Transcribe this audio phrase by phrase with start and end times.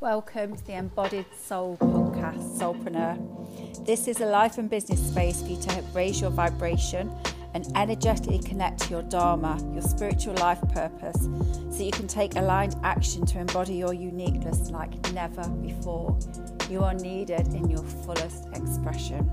[0.00, 3.84] Welcome to the Embodied Soul podcast, Soulpreneur.
[3.84, 7.12] This is a life and business space for you to raise your vibration
[7.54, 11.20] and energetically connect to your Dharma, your spiritual life purpose,
[11.76, 16.16] so you can take aligned action to embody your uniqueness like never before.
[16.70, 19.28] You are needed in your fullest expression.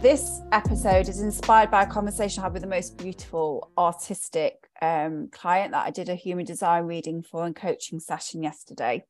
[0.00, 5.28] This episode is inspired by a conversation I had with the most beautiful artistic um,
[5.30, 9.04] client that I did a human design reading for and coaching session yesterday.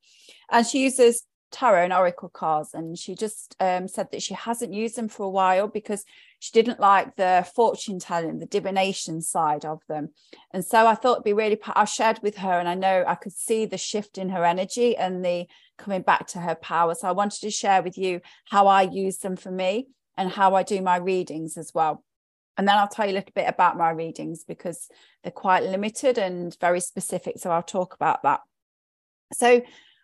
[0.51, 1.23] And she uses
[1.53, 2.75] tarot and oracle cards.
[2.75, 6.05] And she just um, said that she hasn't used them for a while because
[6.41, 10.09] she didn't like the fortune telling, the divination side of them.
[10.53, 13.15] And so I thought it'd be really, I shared with her, and I know I
[13.15, 15.47] could see the shift in her energy and the
[15.79, 16.97] coming back to her power.
[16.97, 19.87] So I wanted to share with you how I use them for me
[20.21, 22.05] and how I do my readings as well.
[22.59, 24.89] And then I'll tell you a little bit about my readings because
[25.23, 27.39] they're quite limited and very specific.
[27.39, 28.41] So I'll talk about that.
[29.33, 29.63] So,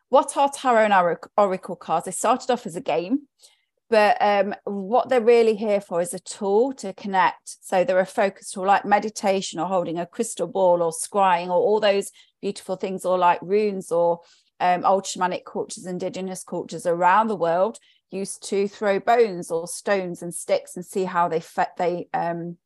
[0.08, 2.06] what are tarot and oracle cards?
[2.06, 3.23] They started off as a game,
[3.91, 7.58] but um, what they're really here for is a tool to connect.
[7.61, 11.56] So they're a focus tool like meditation or holding a crystal ball or scrying or
[11.56, 14.20] all those beautiful things, or like runes or
[14.61, 17.78] um, old shamanic cultures, indigenous cultures around the world
[18.11, 21.43] used to throw bones or stones and sticks and see how they
[21.79, 22.57] they um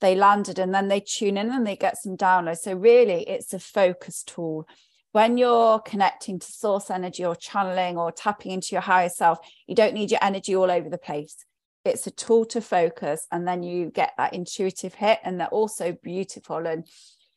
[0.00, 2.58] they landed and then they tune in and they get some downloads.
[2.58, 4.68] So really it's a focus tool.
[5.12, 9.74] When you're connecting to source energy or channeling or tapping into your higher self you
[9.74, 11.36] don't need your energy all over the place.
[11.84, 15.96] It's a tool to focus and then you get that intuitive hit and they're also
[16.02, 16.86] beautiful and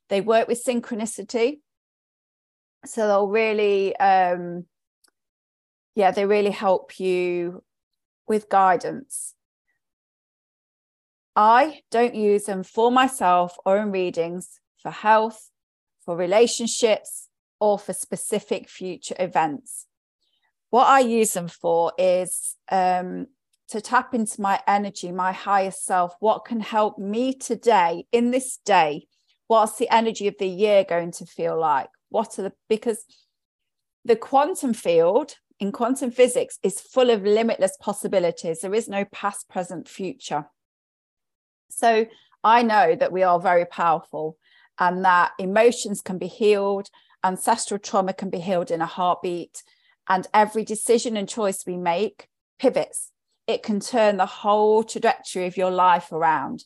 [0.10, 1.60] they work with synchronicity.
[2.86, 4.66] So they'll really um
[5.98, 7.64] yeah, they really help you
[8.28, 9.34] with guidance.
[11.36, 15.50] I don't use them for myself or in readings for health,
[16.06, 19.88] for relationships, or for specific future events.
[20.70, 23.26] What I use them for is um,
[23.70, 26.14] to tap into my energy, my higher self.
[26.20, 29.08] What can help me today, in this day?
[29.48, 31.90] What's the energy of the year going to feel like?
[32.10, 33.04] What are the, because
[34.08, 38.62] the quantum field in quantum physics is full of limitless possibilities.
[38.62, 40.46] There is no past, present, future.
[41.70, 42.06] So
[42.42, 44.38] I know that we are very powerful
[44.80, 46.90] and that emotions can be healed,
[47.22, 49.64] ancestral trauma can be healed in a heartbeat,
[50.08, 52.30] and every decision and choice we make
[52.60, 53.12] pivots.
[53.46, 56.64] It can turn the whole trajectory of your life around.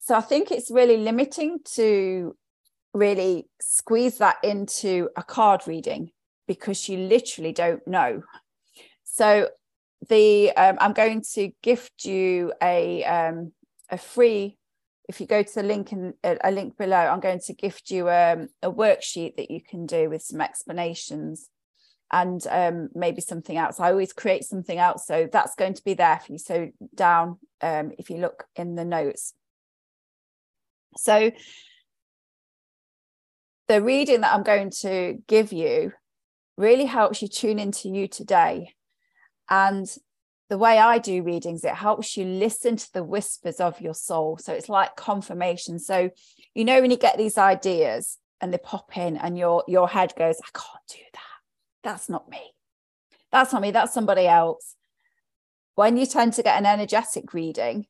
[0.00, 2.36] So I think it's really limiting to
[2.92, 6.10] really squeeze that into a card reading
[6.46, 8.22] because you literally don't know.
[9.04, 9.48] So
[10.08, 13.52] the um, I'm going to gift you a um,
[13.90, 14.58] a free.
[15.08, 18.10] If you go to the link in a link below, I'm going to gift you
[18.10, 21.48] um, a worksheet that you can do with some explanations
[22.12, 23.78] and um, maybe something else.
[23.78, 26.38] I always create something else, so that's going to be there for you.
[26.38, 29.34] So down, um, if you look in the notes.
[30.96, 31.30] So
[33.68, 35.92] the reading that I'm going to give you
[36.56, 38.74] really helps you tune into you today.
[39.48, 39.86] And
[40.48, 44.38] the way I do readings, it helps you listen to the whispers of your soul.
[44.38, 45.78] So it's like confirmation.
[45.78, 46.10] So,
[46.54, 50.12] you know, when you get these ideas and they pop in and your your head
[50.16, 51.20] goes, I can't do that.
[51.82, 52.52] That's not me.
[53.32, 53.70] That's not me.
[53.70, 54.74] That's somebody else.
[55.74, 57.86] When you tend to get an energetic reading,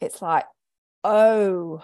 [0.00, 0.44] it's like,
[1.02, 1.82] oh,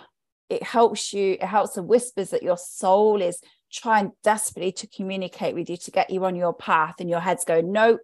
[0.54, 3.40] it helps you, it helps the whispers that your soul is
[3.72, 7.44] trying desperately to communicate with you to get you on your path and your head's
[7.44, 7.98] going no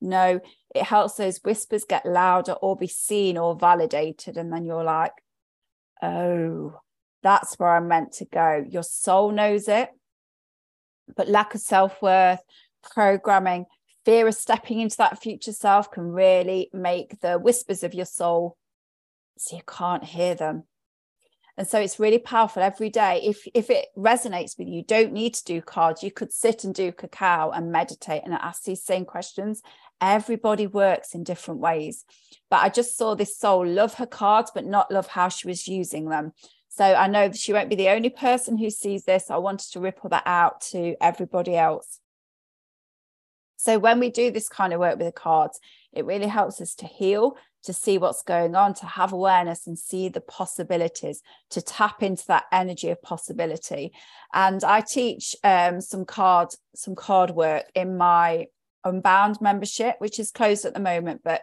[0.00, 0.40] no.
[0.74, 4.36] It helps those whispers get louder or be seen or validated.
[4.36, 5.12] And then you're like
[6.02, 6.78] oh
[7.22, 8.64] that's where i'm meant to go.
[8.68, 9.88] Your soul knows it.
[11.16, 12.40] But lack of self-worth
[12.92, 13.66] programming
[14.04, 18.56] fear of stepping into that future self can really make the whispers of your soul
[19.36, 20.62] so you can't hear them
[21.58, 23.20] and so it's really powerful every day.
[23.24, 26.02] If if it resonates with you don't need to do cards.
[26.02, 29.62] You could sit and do cacao and meditate and ask these same questions.
[30.00, 32.04] Everybody works in different ways.
[32.50, 35.66] But i just saw this soul love her cards but not love how she was
[35.66, 36.32] using them.
[36.68, 39.30] So i know she won't be the only person who sees this.
[39.30, 42.00] I wanted to ripple that out to everybody else.
[43.56, 45.58] So when we do this kind of work with the cards
[45.96, 49.78] it really helps us to heal to see what's going on, to have awareness and
[49.78, 53.92] see the possibilities, to tap into that energy of possibility.
[54.32, 58.46] And I teach um, some card, some card work in my
[58.84, 61.22] Unbound membership, which is closed at the moment.
[61.24, 61.42] But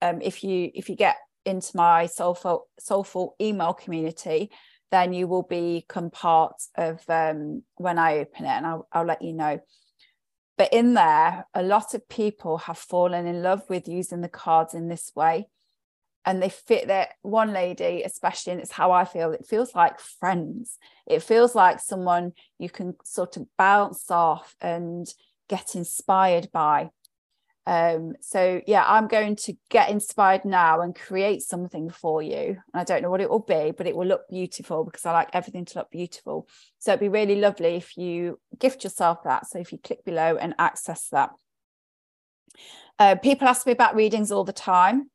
[0.00, 4.50] um, if you if you get into my soulful soulful email community,
[4.92, 9.22] then you will become part of um, when I open it, and I'll, I'll let
[9.22, 9.58] you know.
[10.58, 14.74] But in there, a lot of people have fallen in love with using the cards
[14.74, 15.48] in this way.
[16.24, 19.32] And they fit that one lady, especially, and it's how I feel.
[19.32, 20.76] It feels like friends.
[21.06, 25.06] It feels like someone you can sort of bounce off and
[25.48, 26.90] get inspired by.
[27.68, 32.56] Um, so yeah, I'm going to get inspired now and create something for you.
[32.72, 35.28] I don't know what it will be, but it will look beautiful because I like
[35.34, 36.48] everything to look beautiful.
[36.78, 39.48] So it'd be really lovely if you gift yourself that.
[39.48, 41.32] So if you click below and access that.
[42.98, 45.10] Uh, people ask me about readings all the time.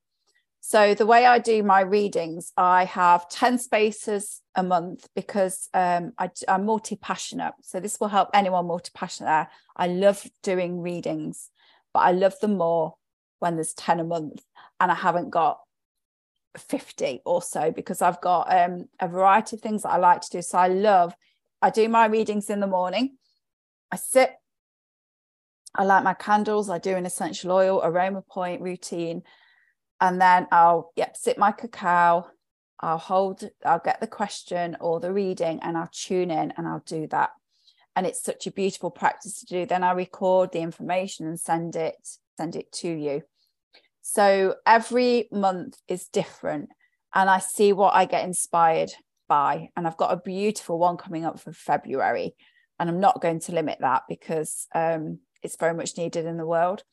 [0.62, 6.14] So the way I do my readings, I have 10 spaces a month because um,
[6.20, 7.54] I, am multi-passionate.
[7.64, 9.48] So this will help anyone multi-passionate.
[9.76, 11.50] I love doing readings
[11.94, 12.96] but I love them more
[13.40, 14.44] when there's 10 a month
[14.80, 15.60] and I haven't got
[16.58, 20.30] 50 or so because I've got um, a variety of things that I like to
[20.30, 20.42] do.
[20.42, 21.14] So I love,
[21.62, 23.18] I do my readings in the morning.
[23.92, 24.32] I sit,
[25.76, 29.24] I light my candles, I do an essential oil, aroma point routine,
[30.00, 32.28] and then I'll yep, sit my cacao.
[32.80, 36.84] I'll hold, I'll get the question or the reading and I'll tune in and I'll
[36.86, 37.30] do that
[37.96, 41.76] and it's such a beautiful practice to do then i record the information and send
[41.76, 41.96] it
[42.38, 43.22] send it to you.
[44.02, 46.70] So every month is different
[47.14, 48.92] and i see what i get inspired
[49.30, 52.36] by and i've got a beautiful one coming up for february
[52.80, 56.46] and i'm not going to limit that because um, it's very much needed in the
[56.46, 56.84] world.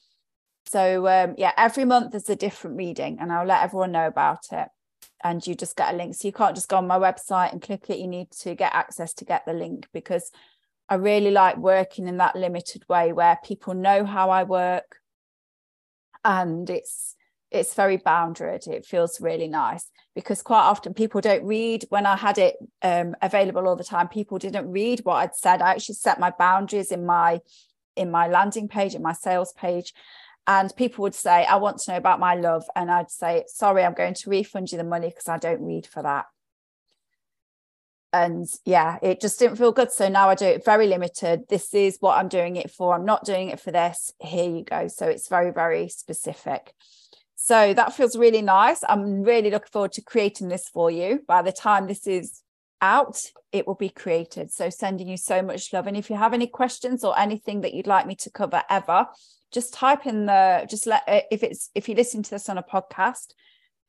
[0.67, 4.45] So um, yeah every month is a different reading and i'll let everyone know about
[4.53, 4.69] it
[5.23, 6.15] and you just get a link.
[6.15, 7.99] So you can't just go on my website and click it.
[7.99, 10.31] You need to get access to get the link because
[10.91, 14.97] I really like working in that limited way where people know how I work
[16.25, 17.15] and it's
[17.51, 18.69] it's very boundaried.
[18.69, 21.85] It feels really nice because quite often people don't read.
[21.89, 25.63] When i had it um, available all the time people didn't read what i'd said.
[25.63, 27.41] I actually set my boundaries in my
[27.97, 29.95] in my landing page in my sales page
[30.47, 33.85] and people would say i want to know about my love and i'd say sorry
[33.85, 36.27] i'm going to refund you the money because i don't read for that
[38.13, 39.93] and yeah it just didn't feel good.
[39.93, 41.43] So now i do it very limited.
[41.49, 42.95] This is what i'm doing it for.
[42.95, 44.13] I'm not doing it for this.
[44.21, 44.89] Here you go.
[44.89, 46.75] So it's very very specific.
[47.37, 48.83] So that feels really nice.
[48.87, 51.21] I'm really looking forward to creating this for you.
[51.27, 52.43] By the time this is
[52.83, 53.21] out
[53.53, 54.53] it will be created.
[54.53, 55.87] So sending you so much love.
[55.87, 59.07] And if you have any questions or anything that you'd like me to cover ever
[59.53, 62.63] just type in the just let if it's if you listen to this on a
[62.63, 63.35] podcast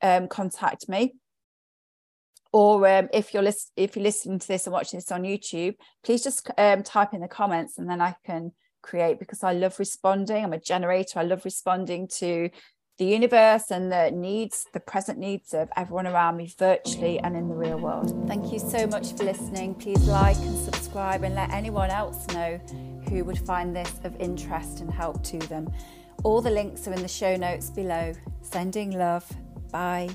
[0.02, 1.14] um contact me
[2.52, 5.74] or um, if you're list- if you're listening to this and watching this on YouTube,
[6.04, 8.52] please just um, type in the comments and then I can
[8.82, 10.44] create because I love responding.
[10.44, 11.18] I'm a generator.
[11.18, 12.50] I love responding to
[12.98, 17.48] the universe and the needs, the present needs of everyone around me, virtually and in
[17.48, 18.28] the real world.
[18.28, 19.74] Thank you so much for listening.
[19.74, 22.58] Please like and subscribe and let anyone else know
[23.08, 25.72] who would find this of interest and help to them.
[26.22, 28.12] All the links are in the show notes below.
[28.42, 29.28] Sending love.
[29.70, 30.10] Bye.